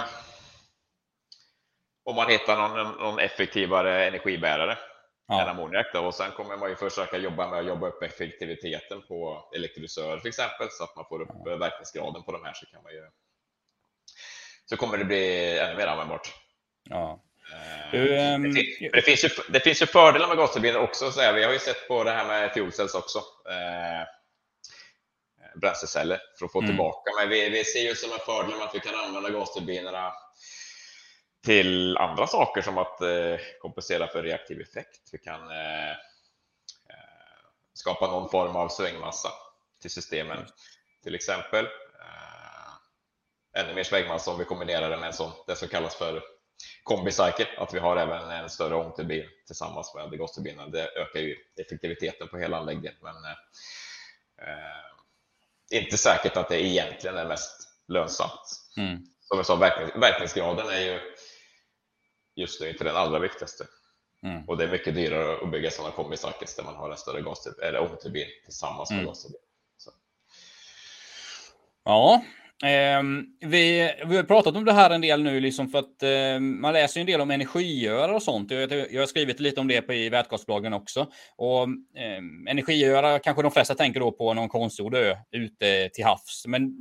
[2.04, 4.78] om man hittar någon, någon effektivare energibärare
[5.28, 5.42] ja.
[5.42, 5.96] än ammoniak.
[5.96, 10.30] Och sen kommer man ju försöka jobba med att jobba upp effektiviteten på elektrolysörer till
[10.30, 11.56] exempel så att man får upp ja.
[11.56, 13.10] verkningsgraden på de här så kan man ju
[14.66, 16.34] så kommer det bli ännu mer användbart.
[16.90, 17.24] Ja.
[17.94, 21.12] Eh, um, det, det, finns ju, det finns ju fördelar med gasturbiner också.
[21.12, 23.20] Så här, vi har ju sett på det här med fuel cells också.
[25.60, 26.70] Eh, bränsleceller för att få mm.
[26.70, 27.12] tillbaka.
[27.20, 30.14] Men vi, vi ser ju som en fördel med att vi kan använda gasturbinerna
[31.46, 35.10] till andra saker som att eh, kompensera för reaktiv effekt.
[35.12, 35.96] Vi kan eh, eh,
[37.74, 39.30] skapa någon form av svängmassa
[39.82, 40.46] till systemen
[41.04, 41.68] till exempel.
[43.58, 46.22] ännu mer svängmassa om vi kombinerar det med sån, det som kallas för
[46.84, 50.72] kombicycle, att vi har även en större ångturbin tillsammans med gasturbinen.
[50.72, 53.38] Det ökar ju effektiviteten på hela anläggningen, men eh,
[55.70, 58.62] inte säkert att det egentligen är mest lönsamt.
[58.78, 59.06] Mm.
[59.22, 59.56] Som jag sa,
[59.96, 61.00] verkningsgraden är ju
[62.36, 63.66] just nu inte den allra viktigaste.
[64.24, 64.50] Mm.
[64.50, 67.64] Och det är mycket dyrare att bygga sådana kombisackets där man har en större gasturbin
[67.64, 69.08] eller ångturbin tillsammans med mm.
[69.08, 69.42] gasturbin.
[71.84, 72.24] Ja,
[72.64, 76.40] Ehm, vi, vi har pratat om det här en del nu, liksom för att eh,
[76.40, 78.52] man läser en del om energiöar och sånt.
[78.52, 81.08] Jag, jag har skrivit lite om det på, i vätgasbloggen också.
[81.38, 81.64] Och
[81.98, 86.44] eh, energiöar kanske de flesta tänker då på någon konstgjord ö ute till havs.
[86.48, 86.72] Men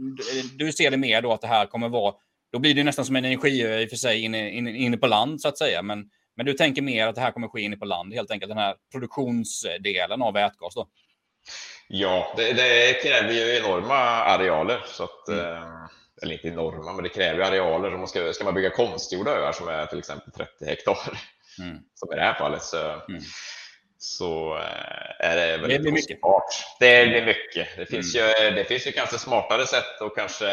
[0.57, 2.15] du ser det mer då att det här kommer vara
[2.53, 5.07] då blir det nästan som en energiö i och för sig inne, inne, inne på
[5.07, 5.83] land så att säga.
[5.83, 8.51] Men, men du tänker mer att det här kommer ske inne på land, helt enkelt
[8.51, 10.89] den här produktionsdelen av vätgas då?
[11.89, 14.83] Ja, det, det kräver ju enorma arealer.
[14.87, 15.41] Så att, mm.
[15.41, 15.87] Eh,
[16.23, 17.95] eller inte enorma, men det kräver arealer.
[17.95, 20.99] Om man ska, ska man bygga konstgjorda öar som är till exempel 30 hektar,
[21.61, 21.79] mm.
[21.95, 23.23] som i det här fallet, så, mm.
[23.99, 26.19] så eh, är det väldigt det mycket.
[26.81, 27.77] Det blir mycket.
[27.77, 28.45] Det finns, mm.
[28.45, 30.47] ju, det finns ju kanske smartare sätt att kanske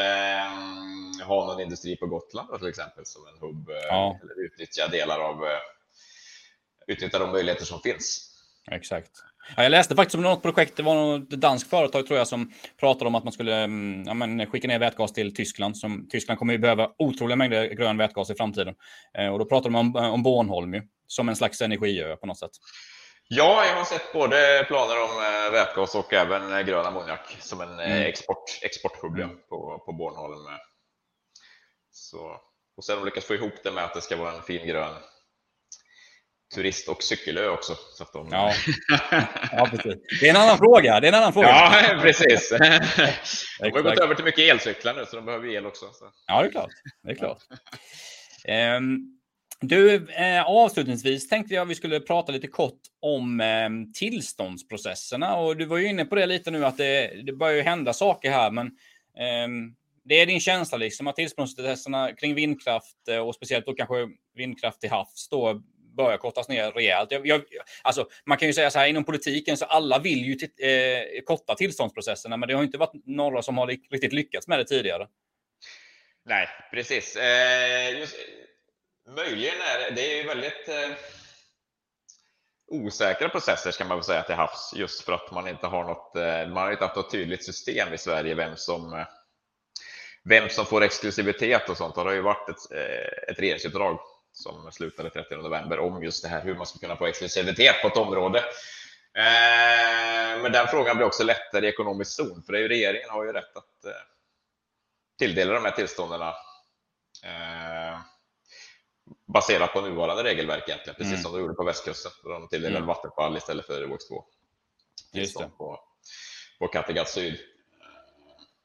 [1.25, 4.19] ha någon industri på Gotland till exempel som en hubb eh, ja.
[4.23, 5.35] eller utnyttja delar av
[6.87, 8.31] utnyttja de möjligheter som finns.
[8.71, 9.11] Exakt.
[9.57, 12.51] Ja, jag läste faktiskt om något projekt, det var något danskt företag tror jag som
[12.79, 15.77] pratade om att man skulle mm, ja, men, skicka ner vätgas till Tyskland.
[15.77, 18.75] Som, Tyskland kommer ju behöva otroliga mängder grön vätgas i framtiden.
[19.17, 22.39] Eh, och då pratade man om, om Bornholm ju, som en slags energiö på något
[22.39, 22.51] sätt.
[23.27, 27.79] Ja, jag har sett både planer om eh, vätgas och även grön ammoniak som en
[27.79, 28.01] mm.
[28.01, 29.29] export, exporthubb mm.
[29.49, 30.45] på, på Bornholm.
[31.91, 32.39] Så,
[32.77, 34.67] och sen har de lyckats få ihop det med att det ska vara en fin
[34.67, 34.93] grön
[36.53, 37.75] turist och cykelö också.
[37.97, 38.27] Så att de...
[38.31, 38.53] ja.
[39.51, 39.95] ja, precis.
[40.19, 40.99] Det är en annan fråga.
[40.99, 41.47] Det är en annan fråga.
[41.47, 42.49] Ja, precis.
[43.59, 45.85] de har gått över till mycket elcyklar nu, så de behöver el också.
[45.93, 46.05] Så.
[46.27, 46.71] Ja, det är klart.
[47.03, 47.37] Det är klart.
[48.77, 49.11] Um,
[49.61, 55.35] du, eh, avslutningsvis tänkte jag vi skulle prata lite kort om eh, tillståndsprocesserna.
[55.35, 57.93] Och du var ju inne på det lite nu att det, det börjar ju hända
[57.93, 58.65] saker här, men
[59.17, 63.95] eh, det är din känsla liksom att tillståndsprocessen kring vindkraft eh, och speciellt då kanske
[64.35, 65.61] vindkraft till havs då
[65.97, 67.11] börjar kortas ner rejält.
[67.11, 67.41] Jag, jag,
[67.81, 70.37] alltså, man kan ju säga så här inom politiken så alla vill ju
[70.69, 74.65] eh, korta tillståndsprocesserna, men det har inte varit några som har riktigt lyckats med det
[74.65, 75.07] tidigare.
[76.25, 77.15] Nej, precis.
[77.15, 78.15] Eh, just,
[79.15, 80.97] möjligen är det, det är ju väldigt eh,
[82.67, 86.15] osäkra processer ska man väl säga till havs just för att man inte har något,
[86.15, 89.05] eh, man har inte haft något tydligt system i Sverige vem som eh,
[90.23, 91.95] vem som får exklusivitet och sånt.
[91.95, 93.99] Det har ju varit ett, eh, ett regeringsuppdrag
[94.35, 97.87] som slutade 30 november om just det här hur man ska kunna få exklusivitet på
[97.87, 98.39] ett område.
[99.17, 103.09] Eh, men den frågan blir också lättare i ekonomisk zon, för det är ju, regeringen
[103.09, 103.91] har ju rätt att eh,
[105.19, 106.21] tilldela de här tillstånden
[107.23, 107.99] Eh,
[109.27, 111.23] baserat på nuvarande regelverk egentligen, precis mm.
[111.23, 112.11] som de gjorde på västkusten.
[112.23, 112.87] Då de tilldelade mm.
[112.87, 114.23] Vattenfall istället för OX2.
[115.13, 115.49] Just det.
[115.57, 115.79] På,
[116.59, 117.39] på Kattegatt Syd.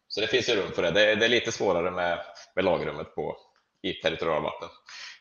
[0.09, 0.91] Så det finns ju rum för det.
[0.91, 3.37] Det är, det är lite svårare med, med lagrummet på,
[3.83, 4.69] i territorialvatten.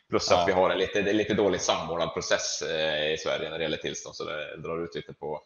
[0.10, 0.42] Plus ja.
[0.42, 3.78] att vi har en lite, lite dåligt samordnad process eh, i Sverige när det gäller
[3.78, 5.42] tillstånd, så det drar ut lite på,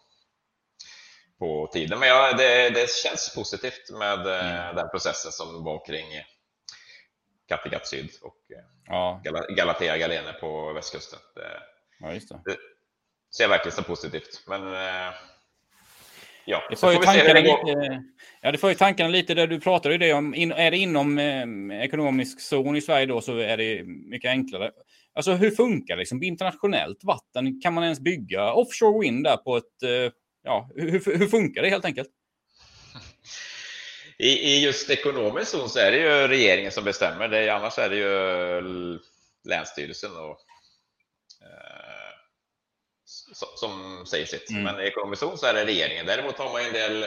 [1.39, 1.99] på tiden.
[1.99, 4.75] Men ja, det, det känns positivt med eh, mm.
[4.75, 6.05] den processen som var kring
[7.47, 9.21] Kattegatt Syd och eh, ja.
[9.49, 11.19] Galatea Galene på västkusten.
[11.35, 11.59] Det,
[11.99, 12.51] ja, det.
[12.51, 12.57] det
[13.37, 14.43] ser verkligen som positivt.
[14.47, 14.61] Men
[16.45, 18.03] Ja, det får ju tankarna lite,
[18.41, 20.33] ja, det får ju tankarna lite där du pratar ju det om.
[20.33, 24.71] är det inom eh, ekonomisk zon i Sverige då så är det mycket enklare.
[25.15, 27.61] Alltså hur funkar det liksom internationellt vatten?
[27.61, 29.83] Kan man ens bygga offshore wind där på ett...
[29.83, 30.11] Eh,
[30.43, 32.09] ja, hur, hur funkar det helt enkelt?
[34.17, 37.27] I, I just ekonomisk zon så är det ju regeringen som bestämmer.
[37.27, 38.99] Det, annars är det ju
[39.49, 40.37] Länsstyrelsen och
[43.55, 44.49] som säger sitt.
[44.49, 44.63] Mm.
[44.63, 46.05] Men i ekonomisk zon så är det regeringen.
[46.05, 47.03] Däremot har man en del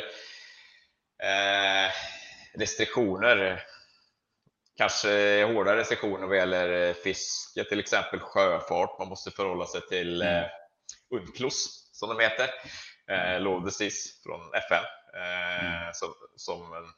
[1.23, 1.93] eh,
[2.55, 3.63] restriktioner.
[4.77, 8.99] Kanske hårda restriktioner vad gäller fiske, till exempel sjöfart.
[8.99, 10.35] Man måste förhålla sig till mm.
[10.45, 10.49] eh,
[11.11, 12.51] UNCLOS som de heter.
[13.11, 14.85] Eh, Law Disease från FN.
[15.15, 15.95] Eh, mm.
[15.95, 16.93] som, som,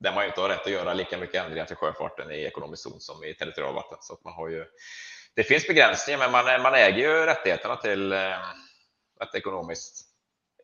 [0.00, 3.00] där man inte har rätt att göra lika mycket ändringar till sjöfarten i ekonomisk zon
[3.00, 3.98] som i territorialvatten.
[4.00, 4.64] Så att man har ju
[5.36, 8.38] det finns begränsningar, men man, man äger ju rättigheterna till eh,
[9.20, 10.06] att ekonomiskt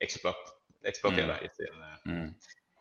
[0.01, 0.37] exploat,
[0.85, 1.45] exploatera mm.
[1.45, 2.35] i sin eh, mm.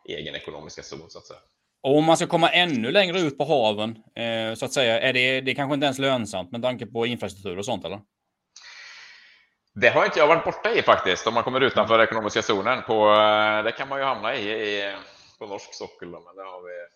[0.08, 1.40] egen ekonomiska zon, så att säga.
[1.82, 5.12] Och om man ska komma ännu längre ut på haven, eh, så att säga, är
[5.12, 8.00] det, det kanske inte ens lönsamt med tanke på infrastruktur och sånt, eller?
[9.74, 12.82] Det har inte jag varit borta i faktiskt, om man kommer utanför ekonomiska zonen.
[12.82, 14.94] På, eh, det kan man ju hamna i, i
[15.38, 16.86] på norsk sockel, men det har vi.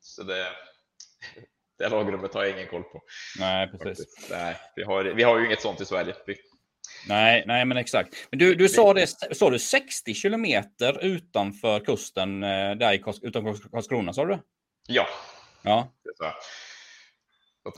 [0.00, 0.46] Så det,
[1.78, 3.02] det lagrummet har jag ingen koll på.
[3.38, 4.30] Nej, precis.
[4.30, 6.14] Nej, vi har, vi har ju inget sånt i Sverige.
[7.08, 8.14] Nej, nej, men exakt.
[8.30, 13.68] Men du, du sa det, sa du 60 kilometer utanför kusten eh, där i, utanför
[13.70, 14.38] Karlskrona, sa du?
[14.86, 15.06] Ja.
[15.62, 15.92] Ja.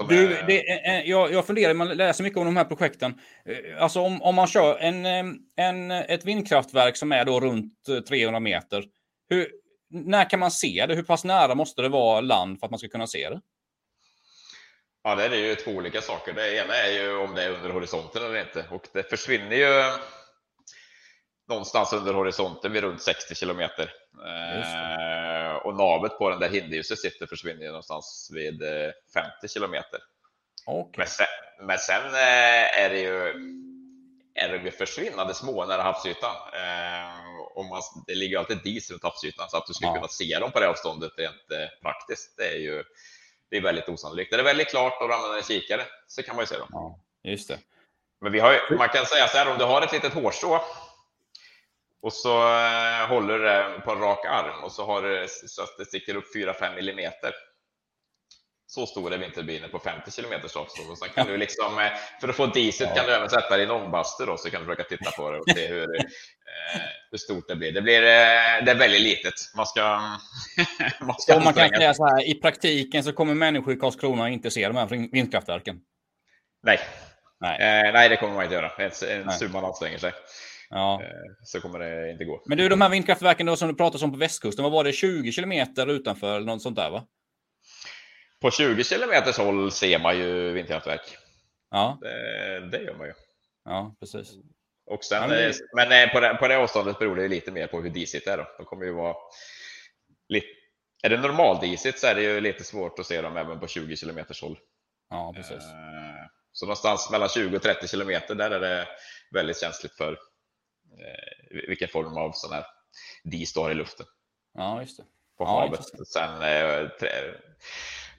[0.09, 0.63] Du, det,
[1.07, 3.21] jag, jag funderar, man läser mycket om de här projekten.
[3.45, 5.25] Eh, alltså om, om man kör en, eh,
[5.57, 7.75] en, ett vindkraftverk som är då runt
[8.09, 8.85] 300 meter.
[9.29, 9.49] Hur,
[9.91, 10.95] när kan man se det?
[10.95, 13.41] Hur pass nära måste det vara land för att man ska kunna se det?
[15.03, 16.33] Ja, det är ju två olika saker.
[16.33, 19.99] Det ena är ju om det är under horisonten eller inte och det försvinner ju
[21.49, 23.93] någonstans under horisonten vid runt 60 kilometer.
[24.27, 28.63] Eh, och navet på den där hindljuset sitter försvinner ju någonstans vid
[29.15, 30.01] 50 eh, kilometer.
[30.67, 30.95] Okay.
[30.99, 31.27] Men sen,
[31.61, 33.35] men sen eh, är det ju
[34.35, 36.37] är de försvinnande små nära havsytan.
[36.53, 39.95] Eh, och man, det ligger alltid dis runt havsytan så att du skulle ja.
[39.95, 42.37] kunna se dem på det avståndet rent eh, praktiskt.
[42.37, 42.85] Det är ju
[43.51, 44.33] det är väldigt osannolikt.
[44.33, 46.69] Är det väldigt klart och du använder en kikare så kan man ju se dem.
[46.73, 47.59] Ja, just det.
[48.21, 50.61] Men vi har man kan säga så här, om du har ett litet hårstrå
[52.03, 55.77] och så eh, håller det på en rak arm och så har det så att
[55.79, 57.33] det sticker upp 4-5 millimeter
[58.67, 60.91] så stor är vindturbinen på 50 km avstånd.
[60.91, 63.71] Och sen kan du liksom, eh, för att få diset kan du även sätta en
[63.71, 65.87] ångbastu då, så kan du försöka titta på det och se hur,
[67.11, 67.73] hur stort det blir.
[67.73, 69.35] Det, blir, eh, det är väldigt litet.
[69.57, 69.81] Man ska...
[71.01, 74.29] man, ska ja, man kan säga så här, i praktiken så kommer människor i Karlskrona
[74.29, 75.81] inte se de här vindkraftverken.
[76.63, 76.81] Nej.
[77.41, 77.61] Nej.
[77.61, 78.71] Eh, nej, det kommer man inte göra.
[78.79, 80.13] En, en summan anstränger sig.
[80.71, 81.03] Ja.
[81.45, 82.43] Så kommer det inte gå.
[82.47, 84.93] Men du, de här vindkraftverken då som du pratade om på västkusten, vad var det,
[84.93, 87.07] 20 kilometer utanför eller något sånt där va?
[88.41, 91.17] På 20 kilometers håll ser man ju vindkraftverk.
[91.71, 91.99] Ja.
[92.01, 93.13] Det, det gör man ju.
[93.65, 94.33] Ja, precis.
[94.91, 97.81] Och sen, men, men eh, på, det, på det avståndet beror det lite mer på
[97.81, 98.39] hur disigt det är.
[98.39, 98.47] Då.
[98.57, 99.17] De kommer ju vara
[100.29, 100.47] lite,
[101.03, 103.97] är det normaldisigt så är det ju lite svårt att se dem även på 20
[103.97, 104.59] kilometers håll.
[105.11, 105.53] Ja, precis.
[105.53, 108.89] Eh, så någonstans mellan 20 och 30 kilometer där är det
[109.31, 112.65] väldigt känsligt för eh, vilken form av sån här
[113.25, 114.07] dis du har i luften.
[114.55, 115.03] Ja, just det.
[115.39, 116.09] På ja, havet.
[116.09, 116.43] Sen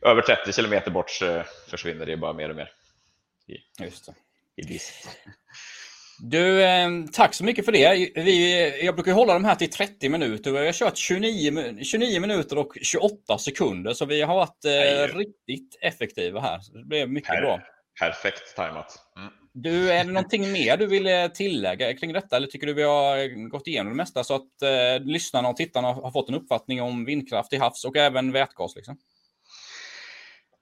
[0.01, 2.71] över 30 kilometer bort så försvinner det bara mer och mer.
[3.47, 4.13] I, Just det.
[4.55, 5.07] I dis.
[6.23, 8.11] Du, eh, tack så mycket för det.
[8.15, 10.51] Vi, jag brukar hålla de här till 30 minuter.
[10.51, 15.77] Vi har kört 29, 29 minuter och 28 sekunder, så vi har varit eh, riktigt
[15.81, 16.59] effektiva här.
[16.73, 17.61] Det blev mycket per, bra.
[17.99, 18.95] Perfekt tajmat.
[19.17, 19.31] Mm.
[19.53, 22.35] Du, är det någonting mer du vill tillägga kring detta?
[22.35, 25.87] Eller tycker du vi har gått igenom det mesta så att eh, lyssnarna och tittarna
[25.87, 28.75] har fått en uppfattning om vindkraft till havs och även vätgas?
[28.75, 28.97] Liksom?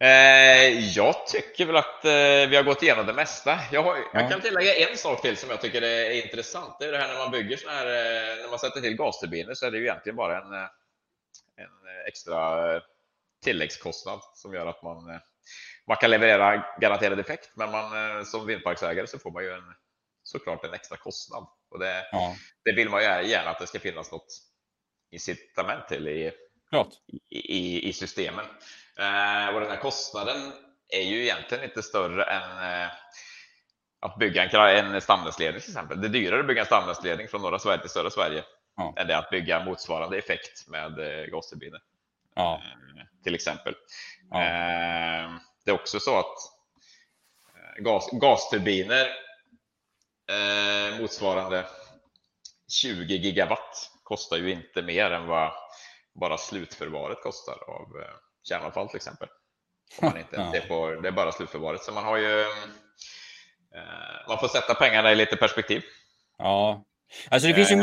[0.02, 3.60] Eh, jag tycker väl att eh, vi har gått igenom det mesta.
[3.72, 6.80] Jag, har, jag, kan tillägga en sak till som jag tycker är intressant.
[6.80, 9.54] Det är det här när man bygger såna här, eh, när man sätter till gasturbiner
[9.54, 10.54] så är det ju egentligen bara en,
[11.56, 12.82] en extra
[13.44, 15.20] tilläggskostnad som gör att man
[15.88, 19.74] man kan leverera garanterad effekt, men man, som vindparksägare så får man ju en,
[20.24, 21.48] såklart en extra kostnad.
[21.70, 22.36] Och det, ja.
[22.64, 24.28] det vill man ju gärna att det ska finnas något
[25.12, 26.32] incitament till i,
[27.30, 28.46] i, i, systemen.
[28.98, 30.52] Eh, och den här kostnaden
[30.90, 32.90] är ju egentligen inte större än eh,
[34.02, 36.02] att bygga en, en stamnätsledning till exempel.
[36.02, 38.44] Det är dyrare att bygga en stamnätsledning från norra Sverige till södra Sverige
[38.78, 38.94] ja.
[38.98, 41.82] än det att bygga motsvarande effekt med eh, gasturbiner.
[42.36, 42.62] Ja.
[42.64, 43.76] Eh, till exempel.
[44.32, 44.42] Ja.
[44.42, 45.32] Eh,
[45.66, 46.36] det är också så att
[47.56, 49.08] eh, gas, gasturbiner
[51.00, 51.66] motsvarande
[52.82, 55.52] 20 gigawatt kostar ju inte mer än vad
[56.20, 57.88] bara slutförvaret kostar av
[58.44, 59.28] kärnavfall till exempel.
[60.02, 60.50] man inte ja.
[60.54, 61.84] det, på, det är bara slutförvaret.
[61.84, 62.46] Så man har ju
[64.28, 65.84] man får sätta pengarna i lite perspektiv.
[66.38, 66.86] Ja,
[67.30, 67.76] Alltså det finns, ju,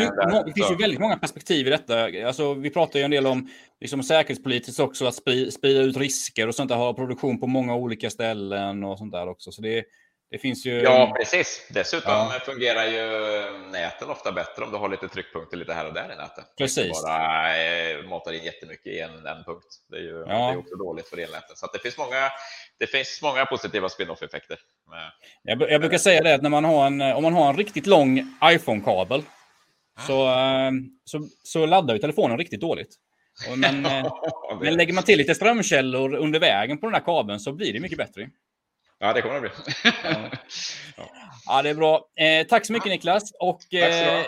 [0.47, 2.27] det finns ju väldigt många perspektiv i detta.
[2.27, 3.49] Alltså vi pratar ju en del om
[3.81, 5.15] liksom säkerhetspolitiskt också, att
[5.53, 9.29] sprida ut risker och sånt där, ha produktion på många olika ställen och sånt där
[9.29, 9.53] också.
[9.53, 9.85] Så det,
[10.31, 10.81] det finns ju...
[10.81, 11.67] Ja, precis.
[11.71, 12.41] Dessutom ja.
[12.45, 13.01] fungerar ju
[13.71, 16.45] näten ofta bättre om du har lite tryckpunkter lite här och där i nätet.
[16.59, 17.03] Precis.
[17.03, 19.67] bara eh, matar in jättemycket i en, en punkt.
[19.89, 20.27] Det är ju ja.
[20.27, 21.57] det är också dåligt för elnäten.
[21.57, 22.31] Så det, finns många,
[22.79, 24.59] det finns många positiva spin-off-effekter.
[25.43, 27.87] Jag, jag, brukar säga det att när man har en, om man har en riktigt
[27.87, 29.23] lång iPhone-kabel
[30.07, 30.71] så, eh,
[31.05, 32.95] så, så laddar ju telefonen riktigt dåligt.
[33.57, 33.83] Men,
[34.61, 37.81] men lägger man till lite strömkällor under vägen på den här kabeln så blir det
[37.81, 38.31] mycket bättre.
[38.99, 39.51] Ja, det kommer det bli.
[40.97, 41.11] ja.
[41.47, 42.09] ja, det är bra.
[42.17, 43.33] Eh, tack så mycket Niklas.
[43.41, 44.25] Och, eh,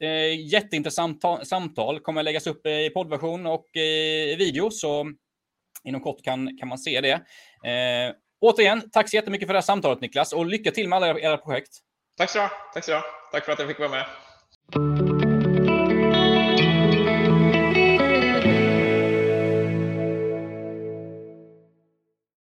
[0.00, 2.00] eh, jätteintressant samtal.
[2.00, 4.70] Kommer att läggas upp i poddversion och i video.
[4.70, 5.06] Så
[5.84, 7.12] inom kort kan, kan man se det.
[7.70, 10.32] Eh, återigen, tack så jättemycket för det här samtalet Niklas.
[10.32, 11.70] Och lycka till med alla era projekt.
[12.18, 13.00] Tack så du Tack så du
[13.32, 15.03] Tack för att jag fick vara med.